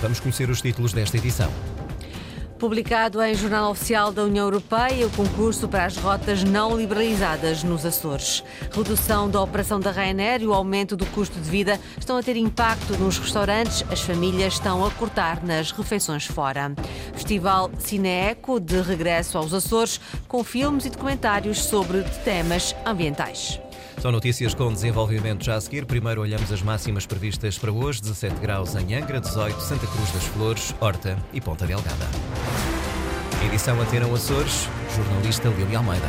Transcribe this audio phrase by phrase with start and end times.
[0.00, 1.50] Vamos conhecer os títulos desta edição.
[2.60, 7.86] Publicado em Jornal Oficial da União Europeia, o concurso para as rotas não liberalizadas nos
[7.86, 8.44] Açores.
[8.70, 12.36] Redução da operação da Ryanair e o aumento do custo de vida estão a ter
[12.36, 13.82] impacto nos restaurantes.
[13.90, 16.74] As famílias estão a cortar nas refeições fora.
[17.14, 23.58] Festival Cineeco de regresso aos Açores, com filmes e documentários sobre temas ambientais.
[24.00, 25.84] São notícias com desenvolvimento já a seguir.
[25.84, 30.24] Primeiro olhamos as máximas previstas para hoje: 17 graus em Angra, 18 Santa Cruz das
[30.24, 32.08] Flores, Horta e Ponta Delgada.
[33.44, 36.08] Edição Atena Açores, jornalista Lili Almeida.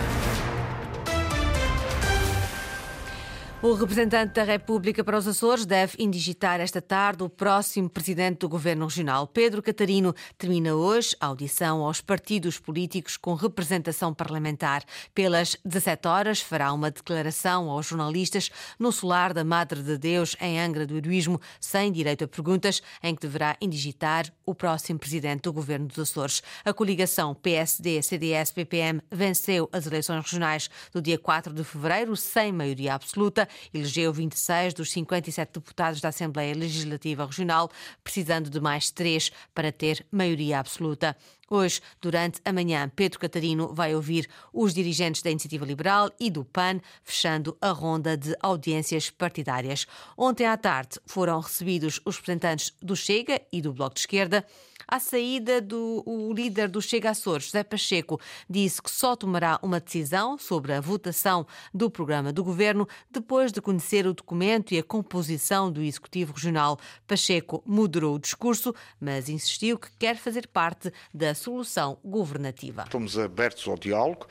[3.64, 8.50] O representante da República para os Açores deve indigitar esta tarde o próximo presidente do
[8.50, 9.28] Governo Regional.
[9.28, 14.84] Pedro Catarino termina hoje a audição aos partidos políticos com representação parlamentar.
[15.14, 20.60] Pelas 17 horas fará uma declaração aos jornalistas no solar da Madre de Deus em
[20.60, 25.54] Angra do Heroísmo, sem direito a perguntas, em que deverá indigitar o próximo presidente do
[25.54, 26.42] Governo dos Açores.
[26.66, 33.48] A coligação PSD-CDS-PPM venceu as eleições regionais do dia 4 de fevereiro sem maioria absoluta
[33.74, 37.70] elegeu 26 dos 57 deputados da Assembleia Legislativa Regional,
[38.04, 41.16] precisando de mais três para ter maioria absoluta.
[41.50, 46.46] Hoje, durante a manhã, Pedro Catarino vai ouvir os dirigentes da Iniciativa Liberal e do
[46.46, 49.86] PAN, fechando a ronda de audiências partidárias.
[50.18, 54.46] Ontem à tarde foram recebidos os representantes do Chega e do Bloco de Esquerda.
[54.94, 59.80] À saída do o líder do Chega Açores, José Pacheco, disse que só tomará uma
[59.80, 64.84] decisão sobre a votação do programa do governo depois de conhecer o documento e a
[64.84, 66.78] composição do Executivo Regional.
[67.08, 72.84] Pacheco moderou o discurso, mas insistiu que quer fazer parte da solução governativa.
[72.84, 74.28] Estamos abertos ao diálogo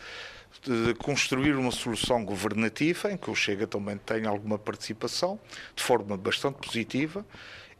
[0.63, 5.41] de construir uma solução governativa em que o Chega também tenha alguma participação,
[5.75, 7.25] de forma bastante positiva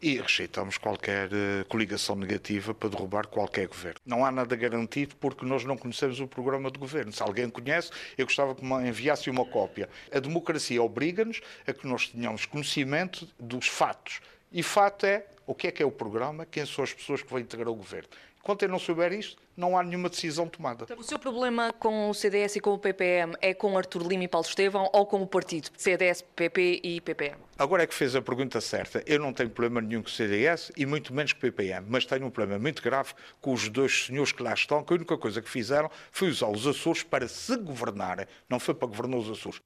[0.01, 3.99] e rejeitamos qualquer uh, coligação negativa para derrubar qualquer governo.
[4.05, 7.13] Não há nada garantido porque nós não conhecemos o programa de governo.
[7.13, 9.87] Se alguém conhece, eu gostava que me enviasse uma cópia.
[10.11, 14.21] A democracia obriga-nos a que nós tenhamos conhecimento dos fatos.
[14.51, 17.29] E fato é o que é que é o programa, quem são as pessoas que
[17.29, 18.09] vão integrar o governo.
[18.39, 20.87] Enquanto eu não souber isto, não há nenhuma decisão tomada.
[20.97, 24.27] O seu problema com o CDS e com o PPM é com Artur Lima e
[24.27, 27.37] Paulo Estevão ou com o partido CDS, PP e PPM?
[27.59, 29.03] Agora é que fez a pergunta certa.
[29.05, 32.05] Eu não tenho problema nenhum com o CDS e muito menos com o PPM, mas
[32.05, 35.15] tenho um problema muito grave com os dois senhores que lá estão, que a única
[35.15, 39.29] coisa que fizeram foi usar os Açores para se governarem, não foi para governar os
[39.29, 39.61] Açores.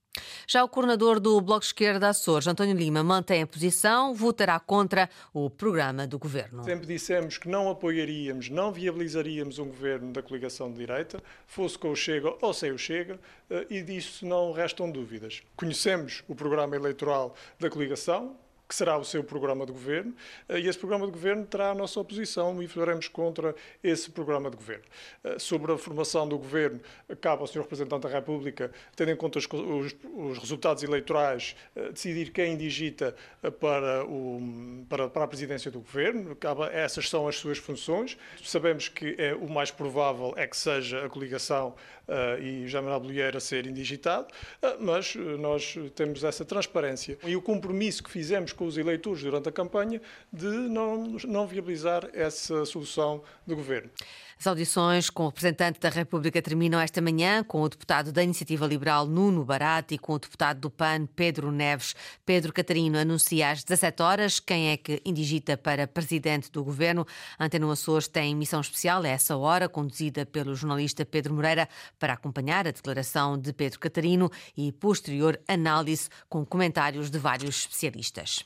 [0.47, 5.09] Já o coordenador do Bloco de Esquerda Açores, António Lima, mantém a posição, votará contra
[5.33, 6.63] o programa do governo.
[6.63, 11.91] Sempre dissemos que não apoiaríamos, não viabilizaríamos um governo da coligação de direita, fosse com
[11.91, 13.19] o Chega ou sem o Chega,
[13.49, 15.41] eh, e disso não restam dúvidas.
[15.55, 18.37] Conhecemos o programa eleitoral da coligação,
[18.67, 20.13] que será o seu programa de governo,
[20.49, 24.49] eh, e esse programa de governo terá a nossa oposição e faremos contra esse programa
[24.49, 24.83] de governo.
[25.23, 26.79] Eh, sobre a formação do governo,
[27.21, 27.61] cabe ao Sr.
[27.61, 33.15] Representante da República, tendo em conta os, os, os resultados eleitorais, eh, decidir quem digita
[33.59, 36.35] para, o, para, para, a presidência do governo.
[36.35, 38.17] Cabe, essas são as suas funções.
[38.43, 41.75] Sabemos que é, o mais provável é que seja a coligação
[42.07, 44.27] uh, e Jaime Bolheiro a ser indigitado,
[44.61, 47.17] uh, mas nós temos essa transparência.
[47.23, 50.01] E o compromisso que fizemos com os eleitores durante a campanha
[50.31, 53.89] de não, não viabilizar essa solução do governo.
[54.37, 58.67] As audições com o representante da República terminam esta manhã com o deputado da Iniciativa
[58.67, 61.95] Liberal Nuno Barata e com o deputado do PAN Pedro Neves.
[62.25, 67.07] Pedro Catarino anuncia às 17 horas quem é que indigita para presidente do governo.
[67.39, 72.67] Antena Açores tem missão especial a essa hora, conduzida pelo jornalista Pedro Moreira, para acompanhar
[72.67, 78.45] a declaração de Pedro Catarino e posterior análise com comentários de vários especialistas.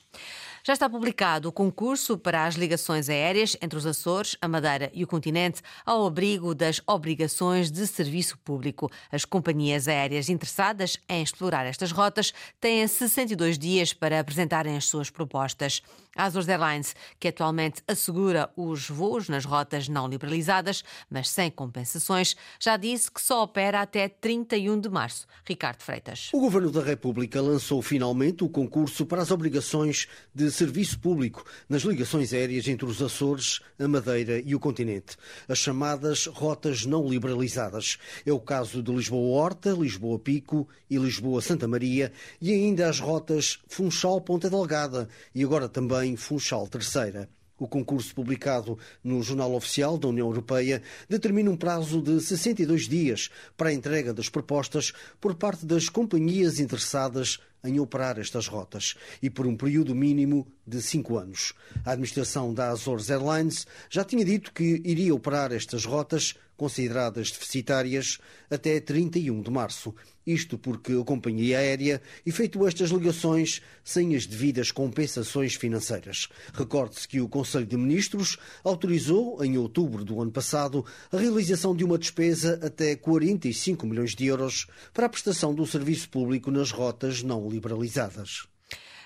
[0.62, 5.02] Já está publicado o concurso para as ligações aéreas entre os Açores, a Madeira e
[5.02, 8.90] o continente, ao abrigo das obrigações de serviço público.
[9.10, 15.08] As companhias aéreas interessadas em explorar estas rotas têm 62 dias para apresentarem as suas
[15.08, 15.82] propostas.
[16.14, 22.36] A Azores Airlines, que atualmente assegura os voos nas rotas não liberalizadas, mas sem compensações,
[22.58, 25.26] já disse que só opera até 31 de março.
[25.44, 26.28] Ricardo Freitas.
[26.34, 31.82] O Governo da República lançou finalmente o concurso para as obrigações de serviço público nas
[31.82, 35.16] ligações aéreas entre os Açores, a Madeira e o continente,
[35.48, 37.98] as chamadas rotas não liberalizadas.
[38.24, 45.08] É o caso de Lisboa-Horta, Lisboa-Pico e Lisboa-Santa Maria e ainda as rotas Funchal-Ponta Delgada
[45.34, 47.28] e agora também Funchal Terceira.
[47.60, 53.28] O concurso publicado no Jornal Oficial da União Europeia determina um prazo de 62 dias
[53.54, 59.28] para a entrega das propostas por parte das companhias interessadas em operar estas rotas e
[59.28, 61.52] por um período mínimo de cinco anos.
[61.84, 68.18] A administração da Azores Airlines já tinha dito que iria operar estas rotas consideradas deficitárias
[68.50, 69.94] até 31 de março.
[70.26, 76.28] Isto porque a companhia aérea efetuou estas ligações sem as devidas compensações financeiras.
[76.52, 81.82] Recorde-se que o Conselho de Ministros autorizou, em outubro do ano passado, a realização de
[81.82, 87.22] uma despesa até 45 milhões de euros para a prestação do serviço público nas rotas
[87.22, 88.50] não liberalizadas.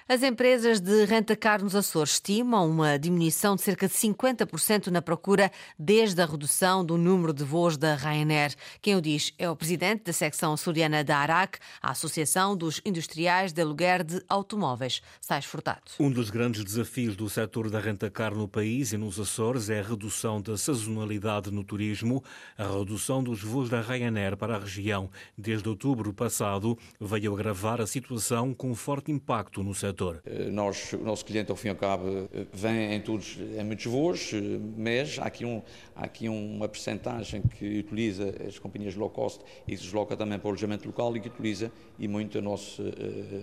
[0.06, 5.50] As empresas de renta-car nos Açores estimam uma diminuição de cerca de 50% na procura
[5.78, 8.54] desde a redução do número de voos da Ryanair.
[8.82, 13.50] Quem o diz é o presidente da secção açoriana da ARAC, a Associação dos Industriais
[13.50, 15.00] de Aluguer de Automóveis.
[15.22, 15.80] Sais Furtado.
[15.98, 19.82] Um dos grandes desafios do setor da renta-car no país e nos Açores é a
[19.82, 22.22] redução da sazonalidade no turismo.
[22.58, 25.08] A redução dos voos da Ryanair para a região
[25.38, 30.20] desde outubro passado veio agravar a situação com forte impacto no setor setor?
[30.26, 33.64] Eh, nós, o nosso cliente, ao fim e ao cabo, eh, vem em, todos, em
[33.64, 34.40] muitos voos, eh,
[34.76, 35.62] mas há aqui, um,
[35.94, 40.46] há aqui uma percentagem que utiliza as companhias low cost e se desloca também para
[40.46, 42.82] o alojamento local e que utiliza e muito a nossa,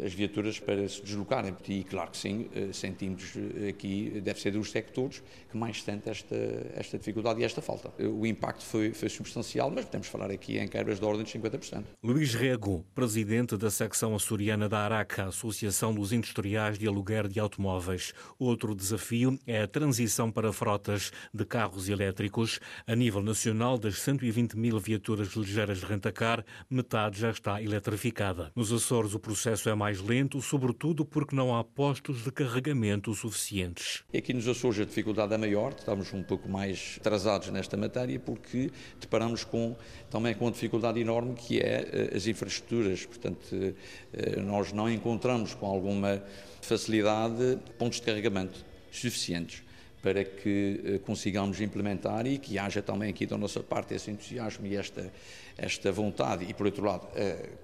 [0.05, 1.55] as viaturas para se deslocarem.
[1.69, 3.33] E claro que sim, sentimos
[3.69, 6.35] aqui, deve ser dos sectores que mais sente esta,
[6.75, 7.93] esta dificuldade e esta falta.
[8.03, 11.83] O impacto foi, foi substancial, mas podemos falar aqui em quebras de ordem de 50%.
[12.03, 17.39] Luís Rego, presidente da secção açoriana da ARACA, Associação dos Industriais industriais de aluguer de
[17.39, 18.13] automóveis.
[18.39, 22.59] Outro desafio é a transição para frotas de carros elétricos.
[22.87, 28.51] A nível nacional, das 120 mil viaturas ligeiras de rentacar, metade já está eletrificada.
[28.55, 34.03] Nos Açores, o processo é mais lento, sobretudo porque não há postos de carregamento suficientes.
[34.15, 38.71] Aqui nos Açores a dificuldade é maior, estamos um pouco mais atrasados nesta matéria porque
[38.99, 39.75] deparamos com,
[40.09, 43.05] também com uma dificuldade enorme que é eh, as infraestruturas.
[43.05, 43.75] Portanto,
[44.13, 46.21] eh, nós não encontramos com alguma
[46.61, 49.63] facilidade pontos de carregamento suficientes
[50.01, 54.65] para que eh, consigamos implementar e que haja também aqui da nossa parte esse entusiasmo
[54.65, 55.11] e esta,
[55.57, 57.07] esta vontade e, por outro lado,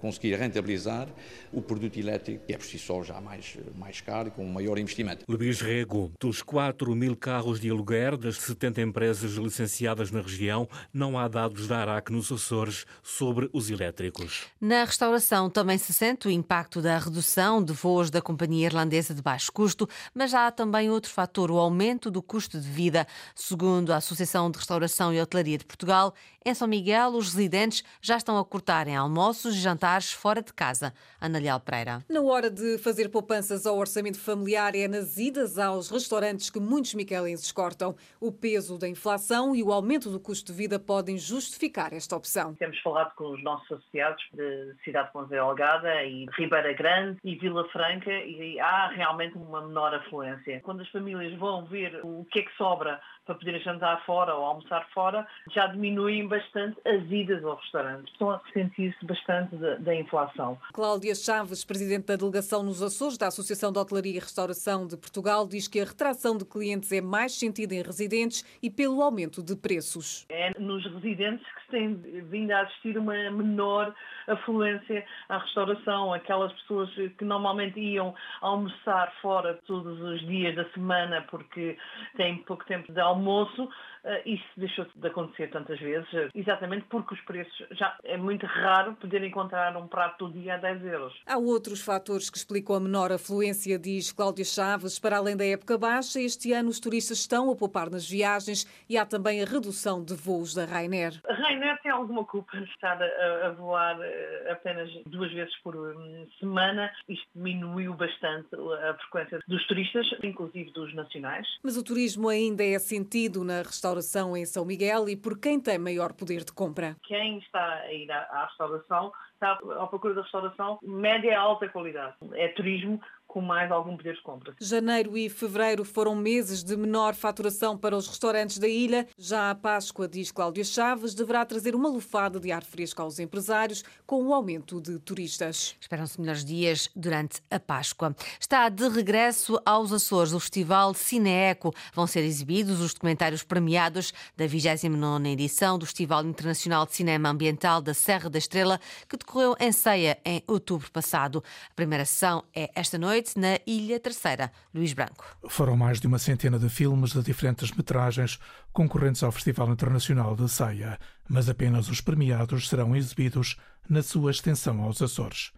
[0.00, 1.08] conseguir rentabilizar
[1.52, 4.52] o produto elétrico, que é por si só já mais, mais caro e com um
[4.52, 5.24] maior investimento.
[5.28, 11.18] Luís Rego, dos 4 mil carros de aluguer das 70 empresas licenciadas na região, não
[11.18, 14.46] há dados da ARAC nos Açores sobre os elétricos.
[14.60, 19.22] Na restauração também se sente o impacto da redução de voos da companhia irlandesa de
[19.22, 23.06] baixo custo, mas há também outro fator, o aumento do custo de vida.
[23.34, 26.14] Segundo a Associação de Restauração e Hotelaria de Portugal,
[26.48, 30.94] em São Miguel, os residentes já estão a cortarem almoços e jantares fora de casa.
[31.20, 32.02] Ana Leal Pereira.
[32.08, 36.94] Na hora de fazer poupanças ao orçamento familiar, é nas idas aos restaurantes que muitos
[36.94, 37.94] miquelenses cortam.
[38.18, 42.54] O peso da inflação e o aumento do custo de vida podem justificar esta opção.
[42.54, 47.34] Temos falado com os nossos associados de Cidade de Ponzé Algada e Ribeira Grande e
[47.36, 50.60] Vila Franca e há realmente uma menor afluência.
[50.62, 54.42] Quando as famílias vão ver o que é que sobra para poderem jantar fora ou
[54.42, 58.10] almoçar fora, já diminuem bastante as idas ao restaurante.
[58.10, 60.58] Estão a ressentir-se bastante da, da, inflação.
[60.72, 65.46] Cláudia Chaves, presidente da delegação nos Açores da Associação de Hotelaria e Restauração de Portugal,
[65.46, 69.54] diz que a retração de clientes é mais sentida em residentes e pelo aumento de
[69.54, 70.24] preços.
[70.30, 71.94] É nos residentes que se tem
[72.30, 73.94] vindo a assistir uma menor
[74.26, 81.26] afluência à restauração, aquelas pessoas que normalmente iam almoçar fora todos os dias da semana
[81.30, 81.76] porque
[82.16, 83.68] têm pouco tempo de almoço almoço,
[84.04, 88.46] eh, isso deixou de acontecer tantas vezes, eh, exatamente porque os preços já é muito
[88.46, 91.14] raro poder encontrar um prato do dia a 10 euros.
[91.26, 94.98] Há outros fatores que explicam a menor afluência, diz Cláudia Chaves.
[94.98, 98.96] Para além da época baixa, este ano os turistas estão a poupar nas viagens e
[98.96, 101.20] há também a redução de voos da Rainer.
[101.28, 106.26] A Rainer tem alguma culpa de estar a, voar eh, apenas duas vezes por hum,
[106.38, 106.90] semana.
[107.08, 108.48] Isto diminuiu bastante
[108.88, 111.46] a frequência dos turistas, inclusive dos nacionais.
[111.62, 115.78] Mas o turismo ainda é sentido na restauração em São Miguel e por quem tem
[115.78, 116.94] maior poder de compra.
[117.06, 122.14] Quem está a ir à, restauração está à procura da restauração média alta qualidade.
[122.34, 124.54] É turismo com mais algum poder de compra.
[124.58, 129.06] Janeiro e fevereiro foram meses de menor faturação para os restaurantes da ilha.
[129.18, 133.84] Já a Páscoa, diz Cláudia Chaves, deverá trazer uma lufada de ar fresco aos empresários
[134.06, 135.76] com o aumento de turistas.
[135.78, 138.16] Esperam-se melhores dias durante a Páscoa.
[138.40, 141.74] Está de regresso aos Açores o Festival Cineeco.
[141.92, 147.82] Vão ser exibidos os documentários premiados da 29ª edição do Festival Internacional de Cinema Ambiental
[147.82, 151.44] da Serra da Estrela, que decorreu em Ceia em outubro passado.
[151.70, 154.52] A primeira sessão é esta noite noite na Ilha Terceira.
[154.72, 155.24] Luís Branco.
[155.48, 158.38] Foram mais de uma centena de filmes de diferentes metragens
[158.72, 160.98] concorrentes ao Festival Internacional de Ceia,
[161.28, 163.56] mas apenas os premiados serão exibidos
[163.88, 165.52] na sua extensão aos Açores.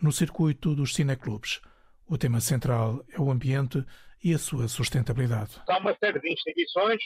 [0.00, 1.60] no circuito dos cineclubes.
[2.08, 3.84] O tema central é o ambiente
[4.24, 5.60] e a sua sustentabilidade.
[5.68, 7.00] Há uma série de instituições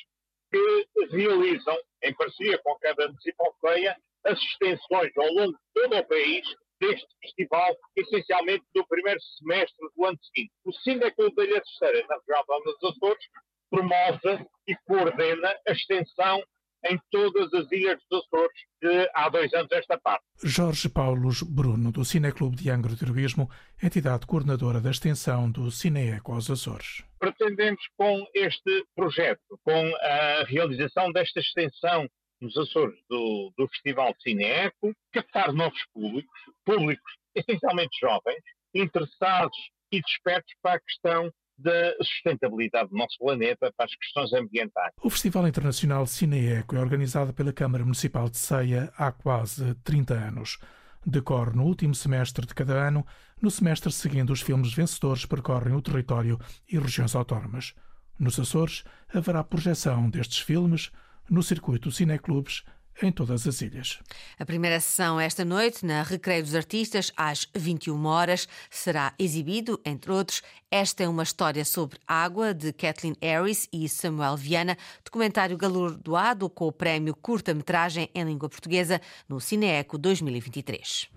[0.50, 5.96] que realizam, em parceria com a Câmara Municipal Feia, as extensões ao longo de todo
[5.98, 6.46] o país
[6.80, 10.52] deste festival, essencialmente no primeiro semestre do ano seguinte.
[10.64, 13.24] O Cineclube da Ilha Terceira, na região dos Açores,
[13.70, 16.42] promove e coordena a extensão
[16.84, 20.24] em todas as ilhas dos Açores de há dois anos esta parte.
[20.42, 23.50] Jorge Paulos Bruno, do Cineclube de Heroísmo,
[23.82, 27.02] entidade coordenadora da extensão do Cineeco aos Açores.
[27.18, 32.08] Pretendemos com este projeto, com a realização desta extensão
[32.40, 38.42] nos Açores do, do Festival de Cineeco, captar novos públicos, públicos essencialmente jovens,
[38.74, 39.56] interessados
[39.92, 44.92] e despertos para a questão da sustentabilidade do nosso planeta para as questões ambientais.
[45.02, 50.58] O Festival Internacional Cineeco é organizado pela Câmara Municipal de Ceia há quase 30 anos.
[51.04, 53.06] Decorre no último semestre de cada ano.
[53.40, 56.38] No semestre seguinte, os filmes vencedores percorrem o território
[56.70, 57.74] e regiões autónomas.
[58.18, 60.90] Nos Açores, haverá projeção destes filmes
[61.30, 62.62] no circuito Cineclubes
[63.02, 63.98] em todas as ilhas.
[64.38, 70.10] A primeira sessão esta noite, na Recreio dos Artistas, às 21 horas, será exibido, entre
[70.10, 76.48] outros, Esta é uma história sobre água, de Kathleen Harris e Samuel Viana, documentário galardoado
[76.50, 81.08] com o prémio curta-metragem em língua portuguesa no Cineeco 2023.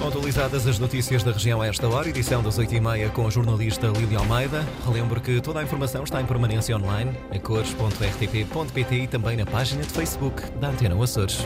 [0.00, 3.86] Estão atualizadas as notícias da região a esta hora, edição das 8h30 com a jornalista
[3.88, 4.66] Lídia Almeida.
[4.86, 9.82] Relembro que toda a informação está em permanência online, a cores.rtp.pt e também na página
[9.82, 11.44] de Facebook da Antena Açores.